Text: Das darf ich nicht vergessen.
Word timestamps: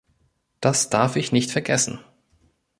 Das 0.61 0.89
darf 0.89 1.15
ich 1.15 1.31
nicht 1.31 1.51
vergessen. 1.51 1.99